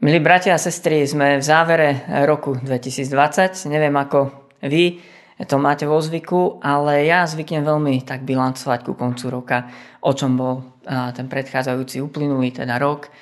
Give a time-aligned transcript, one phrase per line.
[0.00, 3.68] Milí bratia a sestry, sme v závere roku 2020.
[3.68, 4.96] Neviem ako vy
[5.44, 9.68] to máte vo zvyku, ale ja zvyknem veľmi tak bilancovať ku koncu roka,
[10.00, 13.12] o čom bol ten predchádzajúci uplynulý, teda rok.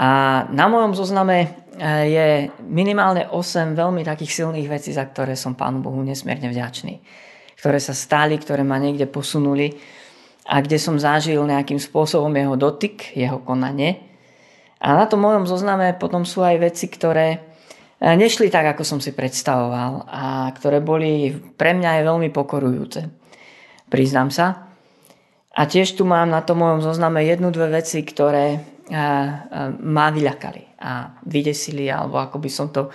[0.00, 0.08] A
[0.48, 1.68] na mojom zozname
[2.08, 7.04] je minimálne 8 veľmi takých silných vecí, za ktoré som Pánu Bohu nesmierne vďačný.
[7.60, 9.76] Ktoré sa stali, ktoré ma niekde posunuli
[10.48, 14.00] a kde som zažil nejakým spôsobom jeho dotyk, jeho konanie–
[14.78, 17.38] a na tom mojom zozname potom sú aj veci, ktoré e,
[18.14, 23.10] nešli tak, ako som si predstavoval a ktoré boli pre mňa aj veľmi pokorujúce.
[23.90, 24.70] Priznám sa.
[25.58, 28.98] A tiež tu mám na tom mojom zozname jednu, dve veci, ktoré e, e,
[29.82, 32.86] ma vyľakali a vydesili, alebo ako by som to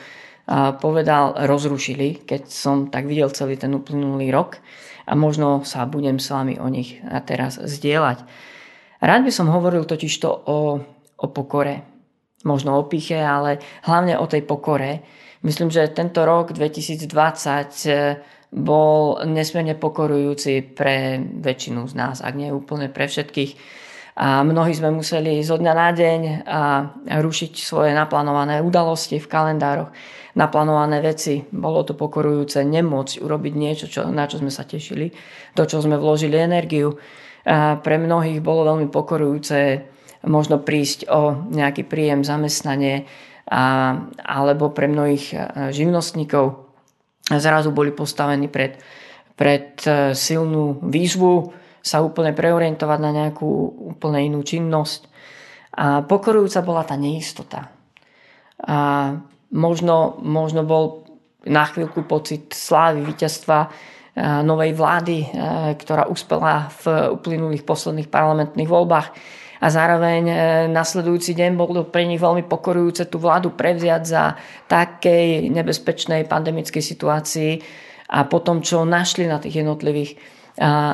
[0.83, 4.59] povedal, rozrušili, keď som tak videl celý ten uplynulý rok
[5.07, 8.27] a možno sa budem s vami o nich teraz zdieľať.
[8.99, 10.83] Rád by som hovoril totižto o
[11.23, 11.87] o pokore.
[12.43, 14.99] Možno o piche, ale hlavne o tej pokore.
[15.47, 17.07] Myslím, že tento rok 2020
[17.87, 18.19] eh,
[18.53, 23.81] bol nesmierne pokorujúci pre väčšinu z nás, ak nie úplne pre všetkých.
[24.13, 26.61] A mnohí sme museli zo dňa na deň a
[27.17, 29.89] rušiť svoje naplánované udalosti v kalendároch,
[30.37, 31.41] naplánované veci.
[31.49, 35.09] Bolo to pokorujúce nemôcť urobiť niečo, čo, na čo sme sa tešili,
[35.57, 36.93] to, čo sme vložili energiu.
[37.49, 39.81] A pre mnohých bolo veľmi pokorujúce
[40.23, 43.05] možno prísť o nejaký príjem, zamestnanie
[43.47, 45.37] a, alebo pre mnohých e,
[45.75, 46.63] živnostníkov
[47.27, 48.79] zrazu boli postavení pred,
[49.35, 51.51] pred e, silnú výzvu
[51.83, 53.49] sa úplne preorientovať na nejakú
[53.91, 55.11] úplne inú činnosť.
[55.75, 57.67] A pokorujúca bola tá neistota.
[58.63, 59.11] A
[59.51, 61.03] možno, možno bol
[61.43, 63.69] na chvíľku pocit slávy, víťazstva e,
[64.47, 65.35] novej vlády,
[65.75, 69.07] ktorá uspela v uplynulých posledných parlamentných voľbách
[69.63, 70.35] a zároveň e,
[70.67, 74.35] nasledujúci deň bolo pre nich veľmi pokorujúce tú vládu prevziať za
[74.67, 77.51] takej nebezpečnej pandemickej situácii
[78.11, 80.19] a potom, čo našli na tých jednotlivých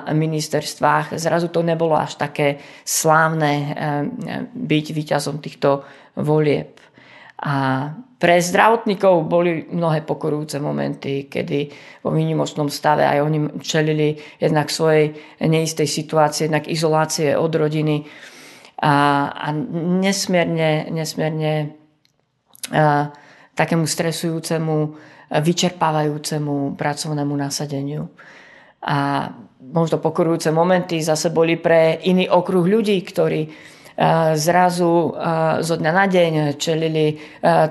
[0.07, 3.65] ministerstvách, zrazu to nebolo až také slávne e,
[4.55, 5.83] byť výťazom týchto
[6.15, 6.79] volieb.
[7.43, 7.87] A
[8.19, 11.71] pre zdravotníkov boli mnohé pokorujúce momenty, kedy
[12.03, 18.03] vo výnimočnom stave aj oni čelili jednak svojej neistej situácie, jednak izolácie od rodiny
[18.79, 18.93] a,
[19.29, 19.47] a
[19.99, 21.75] nesmierne, nesmierne
[22.71, 23.11] a,
[23.55, 24.77] takému stresujúcemu,
[25.29, 28.09] vyčerpávajúcemu pracovnému nasadeniu.
[28.81, 29.29] A
[29.59, 33.41] možno pokorujúce momenty zase boli pre iný okruh ľudí, ktorí
[34.39, 35.11] zrazu
[35.59, 37.19] zo dňa na deň čelili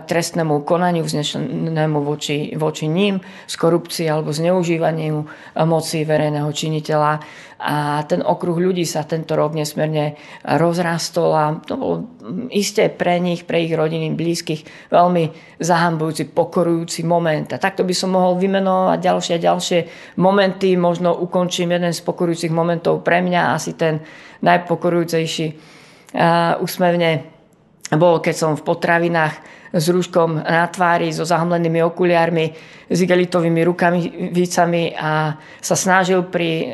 [0.04, 3.16] trestnému konaniu vznešenému voči, voči ním
[3.48, 5.24] z korupcie alebo zneužívaniu
[5.64, 7.12] moci verejného činiteľa.
[7.58, 10.14] A ten okruh ľudí sa tento rok nesmierne
[10.46, 11.96] rozrastol a to bolo
[12.54, 17.50] isté pre nich, pre ich rodiny, blízkych veľmi zahambujúci, pokorujúci moment.
[17.50, 19.78] A takto by som mohol vymenovať ďalšie a ďalšie
[20.22, 20.78] momenty.
[20.78, 24.06] Možno ukončím jeden z pokorujúcich momentov pre mňa, asi ten
[24.38, 25.77] najpokorujúcejší
[26.60, 27.10] úsmevne
[27.96, 29.34] bol, keď som v potravinách
[29.68, 32.52] s rúškom na tvári, so zahmlenými okuliármi,
[32.88, 36.72] s igelitovými rukami, vícami a sa snažil pri,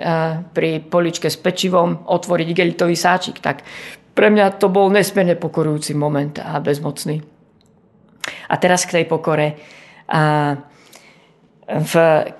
[0.54, 3.42] pri poličke s pečivom otvoriť igelitový sáčik.
[3.42, 3.66] Tak
[4.14, 7.18] pre mňa to bol nesmierne pokorujúci moment a bezmocný.
[8.46, 9.58] A teraz k tej pokore.
[10.06, 10.54] A
[11.64, 11.94] v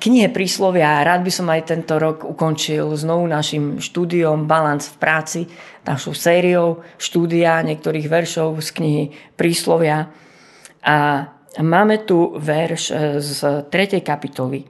[0.05, 5.41] knihe Príslovia rád by som aj tento rok ukončil znovu našim štúdiom Balance v práci,
[5.89, 10.13] našou sériou štúdia niektorých veršov z knihy Príslovia.
[10.85, 10.97] A
[11.57, 12.83] máme tu verš
[13.25, 13.41] z
[13.73, 14.05] 3.
[14.05, 14.61] kapitoly,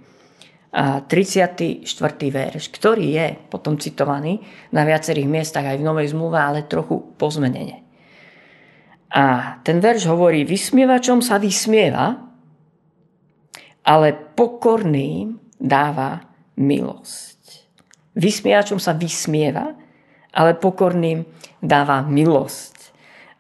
[0.75, 1.87] 34.
[2.31, 4.38] verš, ktorý je potom citovaný
[4.70, 7.82] na viacerých miestach aj v Novej zmluve, ale trochu pozmenene.
[9.14, 12.33] A ten verš hovorí, vysmievačom sa vysmieva,
[13.84, 16.24] ale pokorným dáva
[16.56, 17.40] milosť.
[18.16, 19.76] Vysmiačom sa vysmieva,
[20.34, 21.22] ale pokorným
[21.60, 22.74] dáva milosť.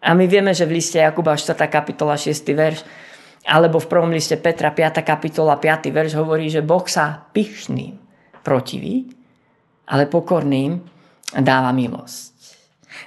[0.04, 1.56] A my vieme, že v liste Jakuba 4.
[1.72, 2.44] kapitola 6.
[2.52, 2.80] verš
[3.44, 5.04] alebo v prvom liste Petra 5.
[5.04, 5.92] kapitola 5.
[5.92, 7.96] verš hovorí, že Boh sa pyšným
[8.40, 9.08] protiví,
[9.88, 10.80] ale pokorným
[11.40, 12.32] dáva milosť.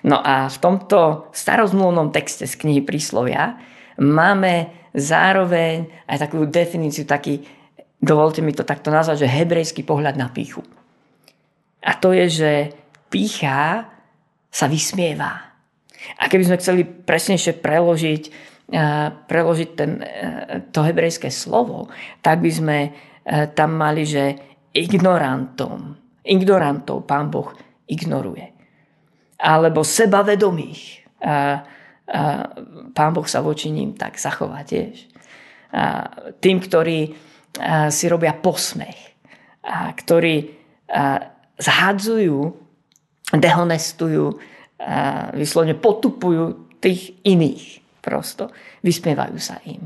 [0.06, 3.58] No a v tomto starozmluvnom texte z knihy Príslovia
[3.98, 7.46] máme zároveň aj takú definíciu, taký,
[8.02, 10.66] dovolte mi to takto nazvať, že hebrejský pohľad na píchu.
[11.86, 12.52] A to je, že
[13.14, 13.86] pícha
[14.50, 15.54] sa vysmieva.
[16.18, 18.24] A keby sme chceli presnejšie preložiť,
[19.30, 20.06] preložiť ten, e,
[20.74, 21.88] to hebrejské slovo,
[22.26, 22.90] tak by sme e,
[23.54, 24.36] tam mali, že
[24.74, 25.96] ignorantom,
[26.26, 27.54] ignorantov pán Boh
[27.88, 28.52] ignoruje.
[29.38, 31.06] Alebo sebavedomých
[32.96, 35.12] Pán Boh sa voči ním tak zachová tiež.
[36.40, 37.00] Tým, ktorí
[37.92, 39.00] si robia posmech,
[39.96, 40.36] ktorí
[41.60, 42.38] zhadzujú,
[43.36, 44.26] dehonestujú,
[45.36, 48.48] vyslovene potupujú tých iných prosto.
[48.86, 49.84] Vysmievajú sa im.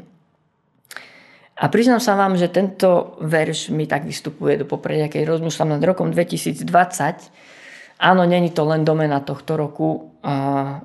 [1.62, 5.84] A priznám sa vám, že tento verš mi tak vystupuje do popredia, keď rozmýšľam nad
[5.86, 6.66] rokom 2020.
[8.02, 10.34] Áno, není to len domena tohto roku, a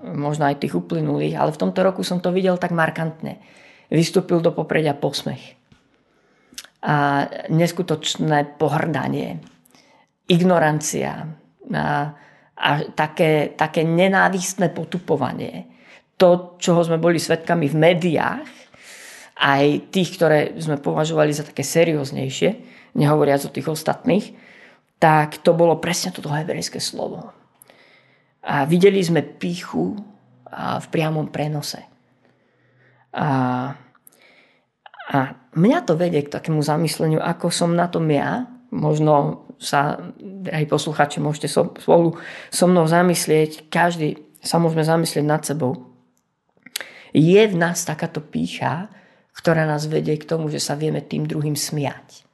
[0.04, 3.40] možno aj tých uplynulých, ale v tomto roku som to videl tak markantne.
[3.88, 5.56] Vystúpil do popredia posmech.
[6.84, 9.40] A neskutočné pohrdanie,
[10.28, 11.24] ignorancia
[11.72, 11.86] a,
[12.56, 15.68] a také, také nenávistné potupovanie.
[16.16, 18.48] To, čoho sme boli svetkami v médiách,
[19.36, 22.48] aj tých, ktoré sme považovali za také serióznejšie,
[22.96, 24.32] nehovoriac o tých ostatných,
[24.96, 27.32] tak to bolo presne toto hebrejské slovo.
[28.46, 29.96] A videli sme píchu
[30.56, 31.82] v priamom prenose.
[33.16, 33.28] A,
[35.10, 35.18] a
[35.56, 38.46] mňa to vedie k takému zamysleniu, ako som na tom ja.
[38.70, 40.12] Možno sa,
[40.52, 42.18] aj posluchači, môžete so, spolu
[42.52, 45.96] so mnou zamyslieť, každý sa môžeme zamyslieť nad sebou.
[47.16, 48.92] Je v nás takáto pícha,
[49.32, 52.25] ktorá nás vedie k tomu, že sa vieme tým druhým smiať.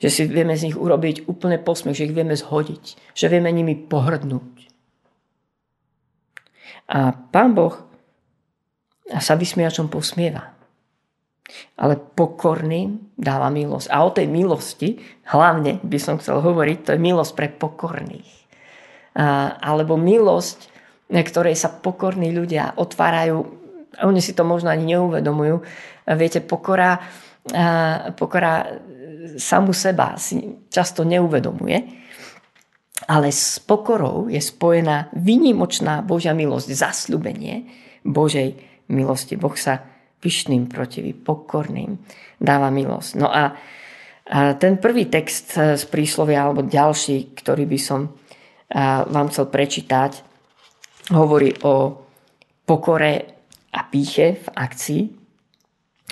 [0.00, 3.76] Že si vieme z nich urobiť úplne posmech, že ich vieme zhodiť, že vieme nimi
[3.76, 4.56] pohrdnúť.
[6.90, 7.76] A Pán Boh
[9.06, 10.56] sa vysmiačom posmieva.
[11.76, 13.86] Ale pokorným dáva milosť.
[13.90, 14.98] A o tej milosti
[15.28, 18.30] hlavne by som chcel hovoriť, to je milosť pre pokorných.
[19.18, 20.70] A, alebo milosť,
[21.10, 23.60] ktorej sa pokorní ľudia otvárajú
[23.98, 25.60] oni si to možno ani neuvedomujú.
[26.14, 27.02] Viete, pokora,
[28.14, 28.52] pokora
[29.36, 30.40] samu seba si
[30.70, 31.78] často neuvedomuje,
[33.08, 37.64] ale s pokorou je spojená vynimočná Božia milosť, zasľubenie
[38.04, 38.56] Božej
[38.92, 39.40] milosti.
[39.40, 39.80] Boh sa
[40.20, 41.96] pyšným proti pokorným
[42.36, 43.10] dáva milosť.
[43.16, 43.56] No a
[44.60, 48.14] ten prvý text z príslovia, alebo ďalší, ktorý by som
[49.10, 50.22] vám chcel prečítať,
[51.10, 52.04] hovorí o
[52.62, 53.12] pokore
[53.74, 55.02] a píche v akcii.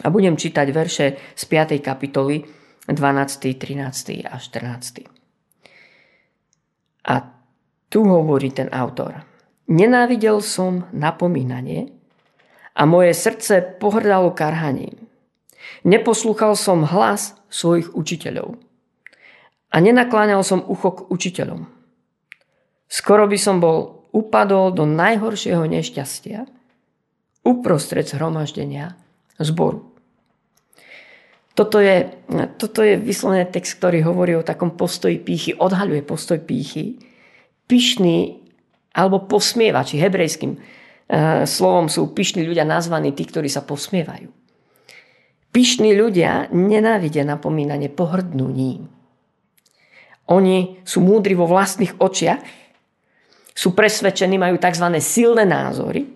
[0.02, 1.06] A budem čítať verše
[1.36, 1.78] z 5.
[1.78, 2.57] kapitoly
[2.88, 4.24] 12., 13.
[4.24, 5.04] a 14.
[7.04, 7.14] A
[7.88, 9.24] tu hovorí ten autor.
[9.68, 11.92] Nenávidel som napomínanie
[12.72, 14.96] a moje srdce pohrdalo karhaním.
[15.84, 18.56] Neposlúchal som hlas svojich učiteľov
[19.68, 21.68] a nenakláňal som ucho k učiteľom.
[22.88, 26.48] Skoro by som bol upadol do najhoršieho nešťastia–
[27.48, 28.92] uprostred zhromaždenia
[29.40, 29.96] zboru.
[31.58, 32.06] Toto je,
[32.54, 37.02] toto je vyslovený text, ktorý hovorí o takom postoji pýchy, odhaľuje postoj pýchy.
[37.66, 38.46] Pyšný
[38.94, 40.58] alebo posmievači, hebrejským e,
[41.50, 44.30] slovom sú pyšní ľudia nazvaní tí, ktorí sa posmievajú.
[45.50, 48.86] Pyšní ľudia nenávidia napomínanie, pohrdnú ním.
[50.30, 52.38] Oni sú múdri vo vlastných očiach,
[53.50, 54.86] sú presvedčení, majú tzv.
[55.02, 56.06] silné názory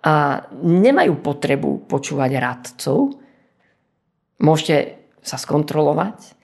[0.00, 3.23] a nemajú potrebu počúvať radcov.
[4.42, 6.34] Môžete sa skontrolovať.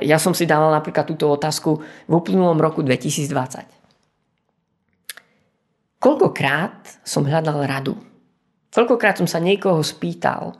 [0.00, 3.68] Ja som si dával napríklad túto otázku v uplynulom roku 2020.
[5.98, 7.94] Koľkokrát som hľadal radu?
[8.70, 10.54] Koľkokrát som sa niekoho spýtal,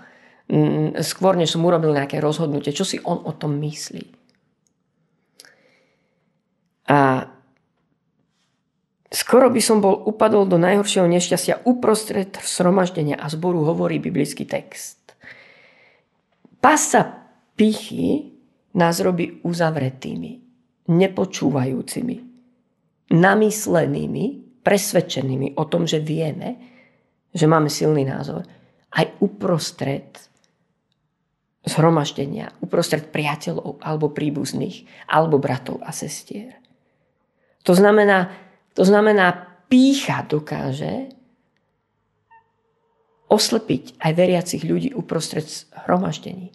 [0.51, 4.05] mm, skôr než som urobil nejaké rozhodnutie, čo si on o tom myslí.
[6.89, 7.29] A
[9.09, 14.98] Skoro by som bol upadol do najhoršieho nešťastia uprostred sromaždenia a zboru hovorí biblický text.
[16.59, 18.35] Pasa pichy
[18.75, 20.33] nás robí uzavretými,
[20.91, 22.17] nepočúvajúcimi,
[23.15, 24.25] namyslenými,
[24.63, 26.59] presvedčenými o tom, že vieme,
[27.33, 28.45] že máme silný názor.
[28.93, 30.29] Aj uprostred
[31.69, 36.57] zhromaždenia, uprostred priateľov alebo príbuzných, alebo bratov a sestier.
[37.69, 38.33] To znamená,
[38.73, 41.13] to znamená, pícha dokáže
[43.29, 45.45] oslepiť aj veriacich ľudí uprostred
[45.87, 46.53] hromaždení,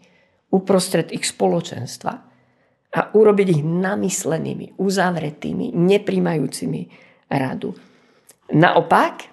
[0.49, 2.13] uprostred ich spoločenstva
[2.93, 6.81] a urobiť ich namyslenými, uzavretými, nepríjmajúcimi
[7.29, 7.73] radu.
[8.53, 9.29] Naopak,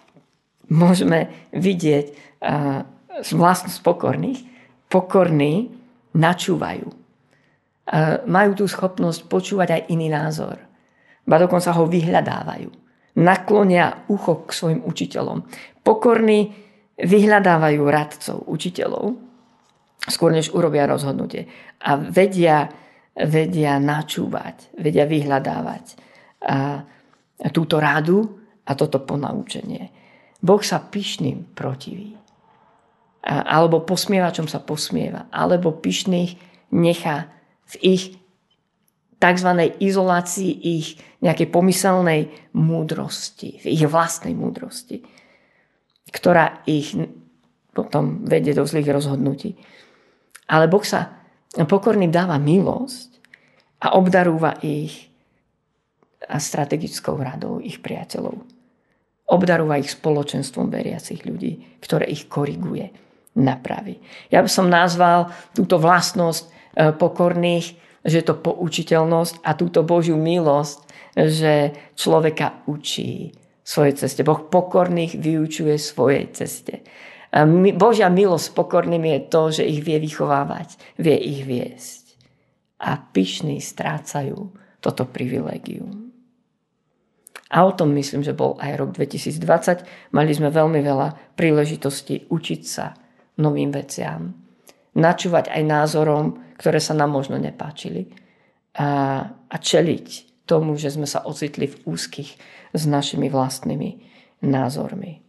[0.73, 2.85] môžeme vidieť uh,
[3.20, 4.40] z vlastnosť pokorných,
[4.88, 5.76] pokorní
[6.16, 6.88] načúvajú.
[6.88, 10.56] Uh, majú tú schopnosť počúvať aj iný názor.
[11.28, 12.80] Ba dokonca ho vyhľadávajú
[13.18, 15.42] naklonia ucho k svojim učiteľom.
[15.82, 16.54] Pokorní
[17.00, 19.16] vyhľadávajú radcov, učiteľov,
[20.09, 21.49] skôr než urobia rozhodnutie.
[21.85, 22.69] A vedia,
[23.16, 25.85] vedia načúvať, vedia vyhľadávať
[26.40, 28.25] a túto radu
[28.64, 29.92] a toto ponaučenie.
[30.40, 32.16] Boh sa pyšným protiví.
[33.28, 35.28] Alebo posmievačom sa posmieva.
[35.28, 36.40] Alebo pyšných
[36.73, 37.28] nechá
[37.69, 38.04] v ich
[39.21, 39.50] tzv.
[39.85, 45.04] izolácii ich nejakej pomyselnej múdrosti, v ich vlastnej múdrosti,
[46.11, 46.95] ktorá ich
[47.71, 49.55] potom vedie do zlých rozhodnutí.
[50.50, 51.23] Ale Boh sa
[51.55, 53.11] pokorným dáva milosť
[53.87, 55.09] a obdarúva ich
[56.26, 58.45] a strategickou radou ich priateľov.
[59.31, 62.90] Obdarúva ich spoločenstvom veriacich ľudí, ktoré ich koriguje,
[63.38, 64.02] napraví.
[64.29, 66.49] Ja by som nazval túto vlastnosť e,
[66.99, 70.79] pokorných že je to poučiteľnosť a túto Božiu milosť,
[71.17, 73.35] že človeka učí
[73.71, 74.27] svojej ceste.
[74.27, 76.83] Boh pokorných vyučuje svojej ceste.
[77.79, 82.19] Božia milosť pokorným je to, že ich vie vychovávať, vie ich viesť.
[82.83, 84.50] A pyšní strácajú
[84.83, 86.11] toto privilegium.
[87.50, 90.15] A o tom myslím, že bol aj rok 2020.
[90.15, 92.95] Mali sme veľmi veľa príležitostí učiť sa
[93.39, 94.35] novým veciam.
[94.99, 96.27] Načúvať aj názorom,
[96.59, 98.11] ktoré sa nám možno nepáčili
[98.75, 100.07] a, a čeliť
[100.50, 102.31] tomu, že sme sa ocitli v úzkých
[102.73, 104.00] s našimi vlastnými
[104.45, 105.21] názormi.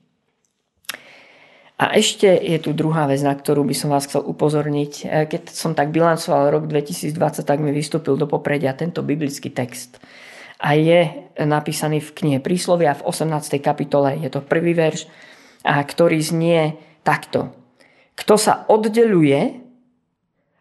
[1.82, 4.94] A ešte je tu druhá vec, na ktorú by som vás chcel upozorniť.
[5.02, 9.98] E, keď som tak bilancoval rok 2020, tak mi vystúpil do popredia tento biblický text.
[10.62, 11.10] A je
[11.42, 13.58] napísaný v knihe Príslovia v 18.
[13.58, 14.14] kapitole.
[14.22, 15.10] Je to prvý verš,
[15.66, 17.50] a ktorý znie takto.
[18.14, 19.58] Kto sa oddeluje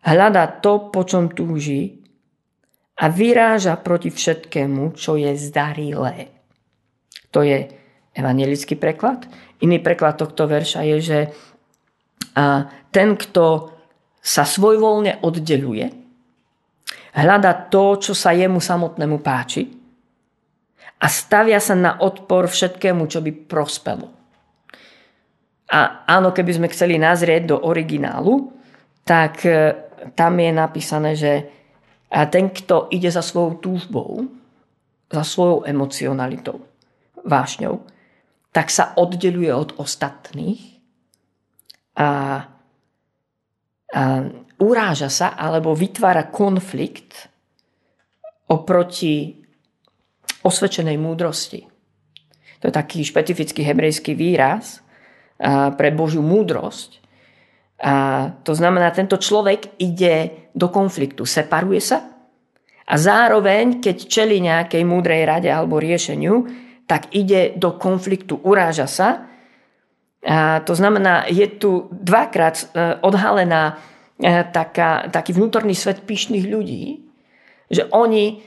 [0.00, 2.00] hľada to, po čom túži
[2.96, 6.39] a vyráža proti všetkému, čo je zdarilé.
[7.30, 7.70] To je
[8.14, 9.26] evangelický preklad.
[9.62, 11.18] Iný preklad tohto verša je, že
[12.90, 13.74] ten, kto
[14.20, 15.86] sa svojvoľne oddeluje,
[17.16, 19.66] hľada to, čo sa jemu samotnému páči
[21.00, 24.12] a stavia sa na odpor všetkému, čo by prospelo.
[25.70, 28.52] A áno, keby sme chceli nazrieť do originálu,
[29.06, 29.42] tak
[30.18, 31.32] tam je napísané, že
[32.30, 34.26] ten, kto ide za svojou túžbou,
[35.10, 36.62] za svojou emocionalitou,
[37.24, 37.84] vášňou,
[38.50, 40.82] tak sa oddeluje od ostatných
[41.94, 42.08] a,
[43.92, 44.02] a
[44.58, 47.30] uráža sa alebo vytvára konflikt
[48.50, 49.38] oproti
[50.42, 51.60] osvedčenej múdrosti.
[52.60, 54.82] To je taký špecifický hebrejský výraz
[55.76, 57.00] pre Božiu múdrosť,
[57.80, 62.12] a to znamená, tento človek ide do konfliktu, separuje sa
[62.84, 66.44] a zároveň, keď čeli nejakej múdrej rade alebo riešeniu,
[66.90, 69.30] tak ide do konfliktu, uráža sa.
[70.26, 72.64] A to znamená, je tu dvakrát e,
[73.06, 73.78] odhalená
[74.18, 77.06] e, taká, taký vnútorný svet pyšných ľudí,
[77.70, 78.42] že oni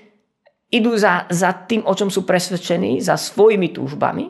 [0.76, 4.28] idú za, za tým, o čom sú presvedčení, za svojimi túžbami,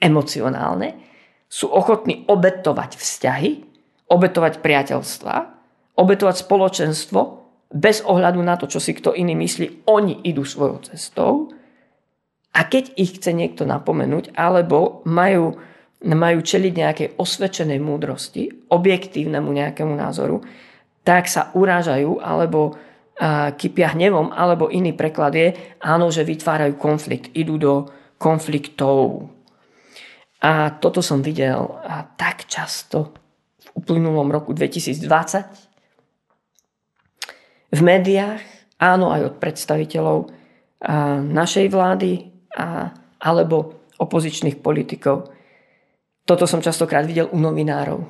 [0.00, 0.96] emocionálne,
[1.44, 3.50] sú ochotní obetovať vzťahy,
[4.08, 5.34] obetovať priateľstva,
[6.00, 7.20] obetovať spoločenstvo
[7.68, 11.52] bez ohľadu na to, čo si kto iný myslí, oni idú svojou cestou
[12.56, 15.60] a keď ich chce niekto napomenúť alebo majú,
[16.00, 20.40] majú čeliť nejakej osvedčenej múdrosti, objektívnemu nejakému názoru,
[21.04, 22.80] tak sa urážajú alebo
[23.56, 27.88] kypia hnevom, alebo iný preklad je, áno, že vytvárajú konflikt, idú do
[28.20, 29.32] konfliktov.
[30.44, 33.16] A toto som videl a tak často
[33.72, 35.00] uplynulom roku 2020.
[37.72, 38.44] V médiách,
[38.76, 40.28] áno aj od predstaviteľov
[41.32, 45.30] našej vlády a, alebo opozičných politikov.
[46.26, 48.02] Toto som častokrát videl u novinárov.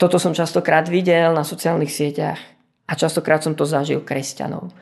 [0.00, 2.40] Toto som častokrát videl na sociálnych sieťach
[2.88, 4.72] a častokrát som to zažil kresťanov.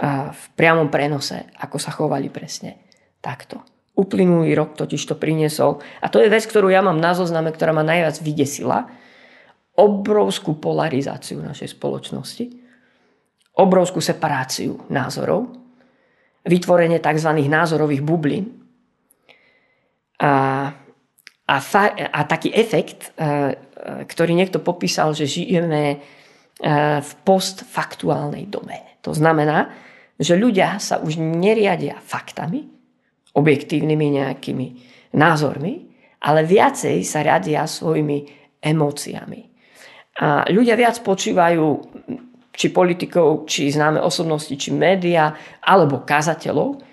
[0.00, 2.88] A v priamom prenose, ako sa chovali presne
[3.20, 3.60] takto.
[3.92, 5.84] Uplynulý rok totiž to priniesol.
[6.00, 8.88] A to je vec, ktorú ja mám na zozname, ktorá ma najviac vydesila.
[9.76, 12.48] Obrovskú polarizáciu našej spoločnosti.
[13.60, 15.59] Obrovskú separáciu názorov.
[16.46, 17.30] Vytvorenie tzv.
[17.36, 18.44] názorových bublín.
[20.20, 20.32] A,
[21.48, 25.98] a, fa, a taký efekt, e, e, ktorý niekto popísal, že žijeme e,
[27.00, 29.00] v postfaktuálnej dobe.
[29.00, 29.72] To znamená,
[30.20, 32.68] že ľudia sa už neriadia faktami,
[33.32, 34.66] objektívnymi nejakými
[35.16, 35.74] názormi,
[36.20, 38.28] ale viacej sa radia svojimi
[38.60, 39.40] emóciami.
[40.20, 41.66] A ľudia viac počívajú
[42.50, 46.90] či politikov, či známe osobnosti, či média, alebo kazateľov,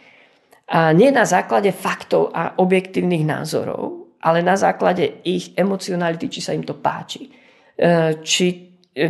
[0.67, 6.51] a nie na základe faktov a objektívnych názorov, ale na základe ich emocionality, či sa
[6.51, 7.31] im to páči.
[7.79, 8.45] E, či
[8.91, 9.03] e,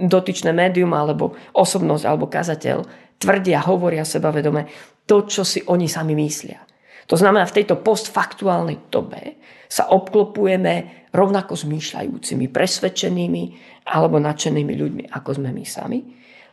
[0.00, 2.78] dotyčné médium, alebo osobnosť, alebo kazateľ
[3.20, 4.64] tvrdia, hovoria sebavedome
[5.04, 6.64] to, čo si oni sami myslia.
[7.10, 13.42] To znamená, v tejto postfaktuálnej dobe sa obklopujeme rovnako zmýšľajúcimi, presvedčenými
[13.88, 15.98] alebo nadšenými ľuďmi, ako sme my sami.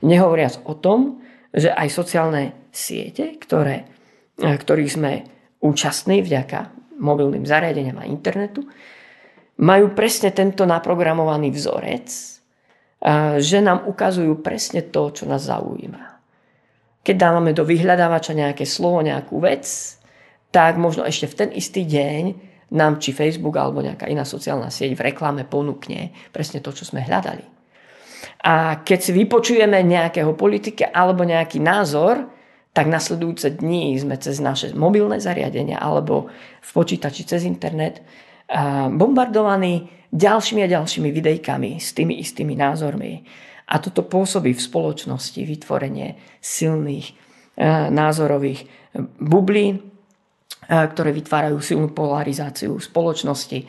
[0.04, 1.20] Nehovoriac o tom,
[1.52, 3.86] že aj sociálne siete, ktoré,
[4.40, 5.12] ktorých sme
[5.60, 8.64] účastní vďaka mobilným zariadeniam a internetu,
[9.60, 12.08] majú presne tento naprogramovaný vzorec,
[13.40, 16.20] že nám ukazujú presne to, čo nás zaujíma.
[17.04, 19.99] Keď dávame do vyhľadávača nejaké slovo, nejakú vec,
[20.50, 24.94] tak možno ešte v ten istý deň nám či Facebook alebo nejaká iná sociálna sieť
[24.94, 27.42] v reklame ponúkne presne to, čo sme hľadali.
[28.46, 32.30] A keď si vypočujeme nejakého politika alebo nejaký názor,
[32.70, 36.30] tak nasledujúce dní sme cez naše mobilné zariadenia alebo
[36.62, 38.06] v počítači cez internet
[38.94, 43.26] bombardovaní ďalšími a ďalšími videjkami s tými istými názormi.
[43.70, 47.14] A toto pôsobí v spoločnosti vytvorenie silných
[47.94, 48.66] názorových
[49.22, 49.90] bublín,
[50.70, 53.66] ktoré vytvárajú silnú polarizáciu spoločnosti.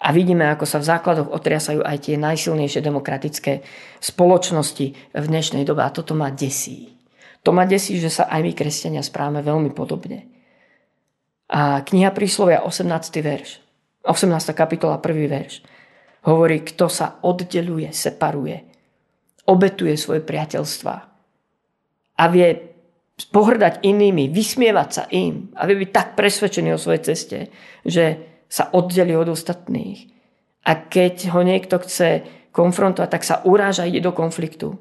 [0.00, 3.62] A vidíme, ako sa v základoch otriasajú aj tie najsilnejšie demokratické
[4.02, 5.86] spoločnosti v dnešnej dobe.
[5.86, 6.96] A toto ma desí.
[7.46, 10.26] To ma desí, že sa aj my, kresťania, správame veľmi podobne.
[11.50, 12.86] A kniha príslovia 18.
[13.22, 13.62] verš,
[14.06, 14.30] 18.
[14.56, 15.26] kapitola 1.
[15.26, 15.54] verš,
[16.26, 18.64] hovorí, kto sa oddeluje, separuje,
[19.48, 20.94] obetuje svoje priateľstva
[22.20, 22.69] a vie
[23.28, 27.38] pohrdať inými, vysmievať sa im a byť tak presvedčený o svojej ceste,
[27.84, 28.04] že
[28.48, 30.08] sa oddeli od ostatných.
[30.64, 34.76] A keď ho niekto chce konfrontovať, tak sa uráža ide do konfliktu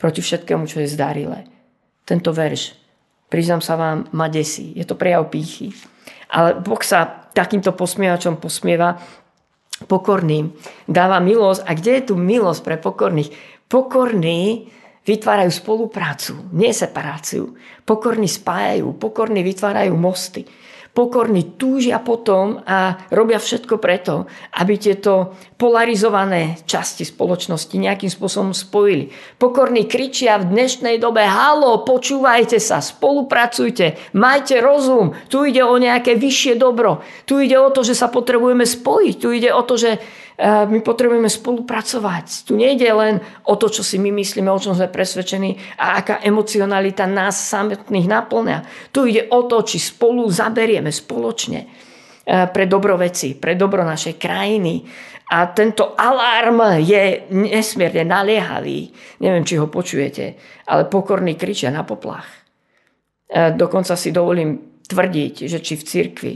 [0.00, 1.46] proti všetkému, čo je zdarilé.
[2.08, 2.74] Tento verš,
[3.28, 4.72] priznám sa vám, ma desí.
[4.74, 5.76] Je to prejav pýchy.
[6.32, 8.96] Ale Boh sa takýmto posmievačom posmieva
[9.86, 10.56] pokorným.
[10.88, 11.62] Dáva milosť.
[11.68, 13.30] A kde je tu milosť pre pokorných?
[13.70, 14.72] Pokorní
[15.04, 17.56] vytvárajú spoluprácu, nie separáciu.
[17.84, 20.44] Pokorní spájajú, pokorní vytvárajú mosty
[20.90, 24.26] pokorní túžia potom a robia všetko preto,
[24.58, 29.14] aby tieto polarizované časti spoločnosti nejakým spôsobom spojili.
[29.38, 36.18] Pokorní kričia v dnešnej dobe, halo, počúvajte sa, spolupracujte, majte rozum, tu ide o nejaké
[36.18, 40.02] vyššie dobro, tu ide o to, že sa potrebujeme spojiť, tu ide o to, že
[40.40, 42.48] my potrebujeme spolupracovať.
[42.48, 46.24] Tu nejde len o to, čo si my myslíme, o čom sme presvedčení a aká
[46.24, 48.88] emocionalita nás samotných naplňa.
[48.88, 51.60] Tu ide o to, či spolu zaberieme spoločne
[52.24, 54.80] pre dobro veci, pre dobro našej krajiny.
[55.30, 58.88] A tento alarm je nesmierne naliehavý.
[59.20, 60.40] Neviem, či ho počujete,
[60.72, 62.26] ale pokorní kričia na poplach.
[63.30, 66.34] Dokonca si dovolím tvrdiť, že či v cirkvi,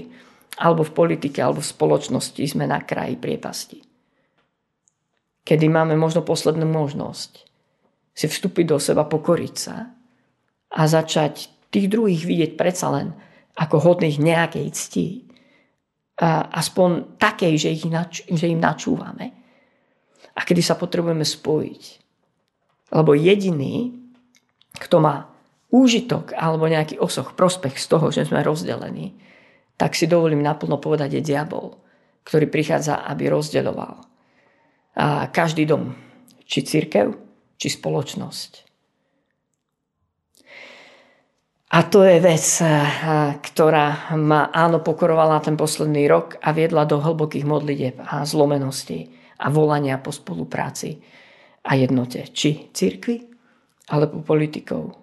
[0.61, 3.94] alebo v politike, alebo v spoločnosti sme na kraji priepasti
[5.45, 7.45] kedy máme možno poslednú možnosť
[8.15, 9.91] si vstúpiť do seba, pokoriť sa
[10.71, 13.11] a začať tých druhých vidieť predsa len
[13.59, 15.07] ako hodných nejakej cti.
[16.23, 19.35] A aspoň takej, že, ich nač- že im načúvame.
[20.35, 21.83] A kedy sa potrebujeme spojiť.
[22.95, 23.91] Lebo jediný,
[24.79, 25.27] kto má
[25.75, 29.19] úžitok alebo nejaký osoch, prospech z toho, že sme rozdelení,
[29.75, 31.75] tak si dovolím naplno povedať, je diabol,
[32.23, 34.14] ktorý prichádza, aby rozdeľoval
[34.95, 35.95] a každý dom,
[36.47, 37.15] či církev,
[37.59, 38.65] či spoločnosť.
[41.75, 42.71] A to je vec, eh,
[43.43, 49.11] ktorá ma áno pokorovala ten posledný rok a viedla do hlbokých modlitieb a zlomenosti
[49.43, 51.03] a volania po spolupráci
[51.67, 52.31] a jednote.
[52.31, 53.27] Či církvy,
[53.91, 54.95] alebo politikov.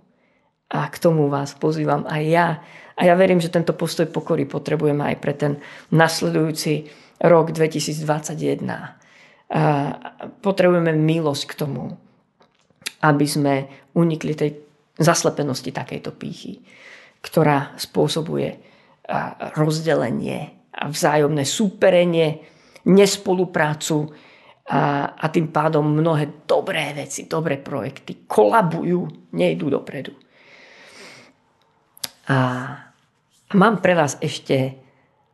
[0.72, 2.48] A k tomu vás pozývam aj ja.
[2.96, 5.60] A ja verím, že tento postoj pokory potrebujeme aj pre ten
[5.92, 6.88] nasledujúci
[7.20, 9.01] rok 2021
[10.40, 11.92] potrebujeme milosť k tomu,
[13.04, 13.54] aby sme
[13.98, 14.52] unikli tej
[14.96, 16.64] zaslepenosti takejto pýchy,
[17.20, 18.56] ktorá spôsobuje
[19.60, 22.48] rozdelenie a vzájomné súperenie,
[22.88, 24.10] nespoluprácu
[24.72, 30.16] a, a tým pádom mnohé dobré veci, dobré projekty kolabujú, nejdú dopredu.
[32.32, 32.38] A
[33.52, 34.81] mám pre vás ešte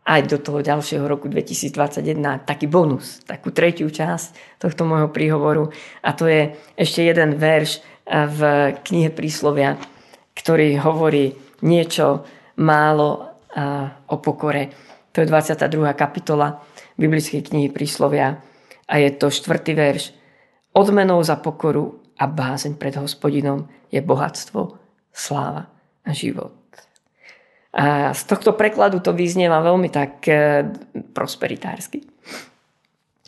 [0.08, 5.68] aj do toho ďalšieho roku 2021 taký bonus, takú tretiu časť tohto môjho príhovoru
[6.00, 8.40] a to je ešte jeden verš eh, v
[8.88, 9.76] knihe Príslovia,
[10.32, 11.36] ktorý hovorí
[11.68, 12.24] niečo
[12.64, 14.72] málo eh, o pokore.
[15.12, 15.68] To je 22.
[15.92, 16.64] kapitola
[16.96, 18.40] biblickej knihy Príslovia
[18.88, 20.16] a je to štvrtý verš.
[20.72, 24.78] Odmenou za pokoru a bázeň pred hospodinom je bohatstvo,
[25.12, 25.68] sláva
[26.06, 26.67] a život.
[27.74, 30.66] A z tohto prekladu to vyznieva veľmi tak e,
[31.14, 32.02] prosperitársky.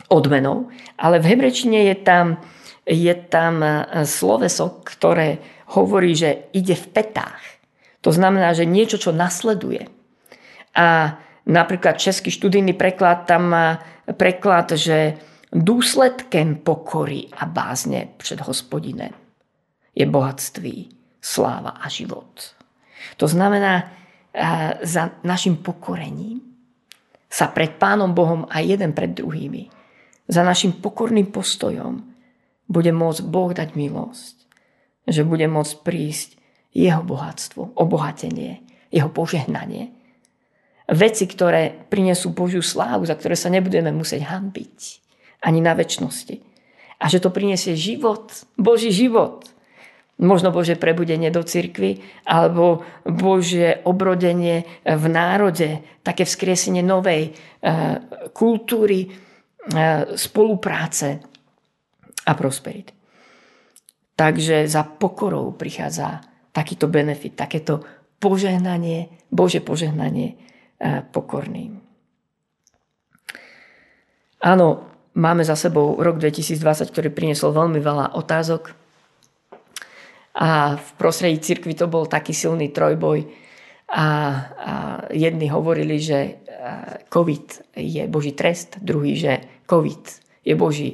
[0.10, 0.72] Odmenou.
[0.98, 2.40] Ale v hebrečine je tam,
[2.88, 3.70] je tam e,
[4.08, 5.44] sloveso, ktoré
[5.76, 7.44] hovorí, že ide v petách.
[8.02, 9.86] To znamená, že niečo, čo nasleduje.
[10.74, 13.68] A napríklad český študijný preklad tam má
[14.18, 15.20] preklad, že
[15.52, 19.14] dôsledkem pokory a bázne před hospodinem
[20.00, 20.90] je bohatství,
[21.22, 22.56] sláva a život.
[23.18, 23.92] To znamená,
[24.84, 26.42] za našim pokorením
[27.30, 29.70] sa pred Pánom Bohom aj jeden pred druhými,
[30.30, 32.06] za našim pokorným postojom
[32.70, 34.36] bude môcť Boh dať milosť,
[35.10, 36.38] že bude môcť prísť
[36.70, 38.62] jeho bohatstvo, obohatenie,
[38.94, 39.90] jeho požehnanie.
[40.90, 44.78] Veci, ktoré prinesú Božiu slávu, za ktoré sa nebudeme musieť hambiť
[45.46, 46.42] ani na väčšnosti.
[47.02, 49.50] A že to prinesie život, Boží život.
[50.20, 58.04] Možno Bože prebudenie do cirkvy, alebo Božie obrodenie v národe, také vzkriesenie novej eh,
[58.36, 61.24] kultúry, eh, spolupráce
[62.28, 62.92] a prosperity.
[64.20, 66.20] Takže za pokorou prichádza
[66.52, 67.80] takýto benefit, takéto
[68.20, 71.80] požehnanie, Bože požehnanie eh, pokorným.
[74.40, 74.68] Áno,
[75.16, 78.76] máme za sebou rok 2020, ktorý priniesol veľmi veľa otázok,
[80.40, 83.28] a v prostredí cirkvi to bol taký silný trojboj.
[83.90, 84.06] A, a
[85.12, 86.46] jedni hovorili, že
[87.12, 90.04] COVID je Boží trest, druhý, že COVID
[90.48, 90.90] je Boží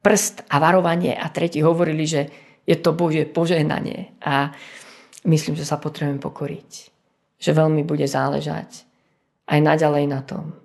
[0.00, 2.22] prst a varovanie a tretí hovorili, že
[2.64, 4.16] je to Božie požehnanie.
[4.24, 4.56] A
[5.28, 6.70] myslím, že sa potrebujem pokoriť.
[7.38, 8.88] Že veľmi bude záležať
[9.48, 10.56] aj naďalej na tom,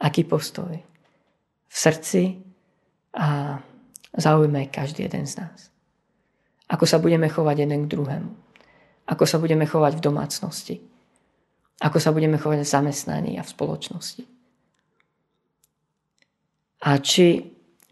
[0.00, 0.72] aký postoj
[1.68, 2.38] v srdci
[3.14, 3.58] a
[4.14, 5.73] zaujme každý jeden z nás.
[6.68, 8.32] Ako sa budeme chovať jeden k druhému.
[9.04, 10.76] Ako sa budeme chovať v domácnosti.
[11.84, 14.22] Ako sa budeme chovať v zamestnaní a v spoločnosti.
[16.84, 17.40] A či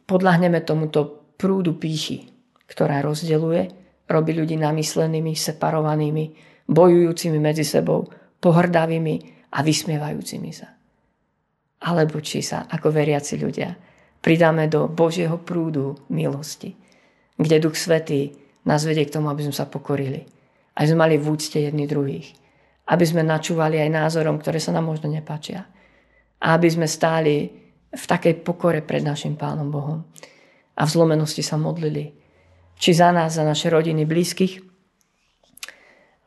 [0.04, 2.28] podľahneme tomuto prúdu pýchy,
[2.68, 3.72] ktorá rozdeluje,
[4.08, 6.24] robí ľudí namyslenými, separovanými,
[6.68, 8.08] bojujúcimi medzi sebou,
[8.40, 9.14] pohrdavými
[9.52, 10.68] a vysmievajúcimi sa.
[11.82, 13.74] Alebo či sa, ako veriaci ľudia,
[14.22, 16.76] pridáme do Božieho prúdu milosti,
[17.37, 20.22] kde Duch Svetý nás vedie k tomu, aby sme sa pokorili.
[20.79, 22.33] Aby sme mali v úcte jedni druhých.
[22.87, 25.66] Aby sme načúvali aj názorom, ktoré sa nám možno nepáčia.
[26.42, 27.51] A aby sme stáli
[27.92, 30.07] v takej pokore pred našim Pánom Bohom.
[30.79, 32.14] A v zlomenosti sa modlili.
[32.79, 34.59] Či za nás, za naše rodiny, blízkych,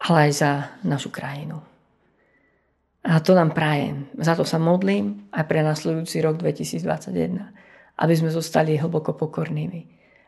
[0.05, 0.51] ale aj za
[0.85, 1.59] našu krajinu.
[3.05, 4.09] A to nám prajem.
[4.17, 8.01] Za to sa modlím aj pre nasledujúci rok 2021.
[8.01, 9.81] Aby sme zostali hlboko pokornými.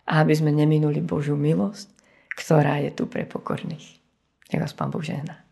[0.07, 1.96] A aby sme neminuli Božiu milosť
[2.37, 3.97] ktorá je tu pre pokorných.
[4.53, 5.46] Nech vás Pán Boh žehná.